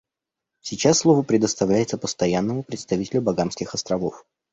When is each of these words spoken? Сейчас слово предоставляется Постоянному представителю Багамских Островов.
Сейчас 0.61 0.97
слово 0.97 1.21
предоставляется 1.21 1.95
Постоянному 1.95 2.63
представителю 2.63 3.21
Багамских 3.21 3.75
Островов. 3.75 4.25